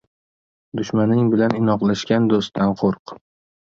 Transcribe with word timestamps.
—Dushmaning 0.79 1.29
bilan 1.35 1.55
inoqlashgan 1.61 2.29
do‘stdan 2.35 2.79
qo‘rq. 2.85 3.21